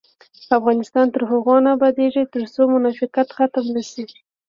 افغانستان 0.57 1.05
تر 1.13 1.21
هغو 1.31 1.55
نه 1.65 1.69
ابادیږي، 1.77 2.23
ترڅو 2.33 2.61
منافقت 2.75 3.27
ختم 3.37 3.65
نشي. 3.75 4.03